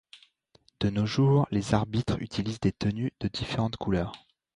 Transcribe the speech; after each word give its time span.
De 0.79 0.89
nos 0.89 1.05
jours, 1.05 1.45
les 1.51 1.75
arbitres 1.75 2.19
utilisent 2.23 2.59
des 2.59 2.71
tenues 2.71 3.13
de 3.19 3.27
différentes 3.27 3.75
couleurs. 3.77 4.13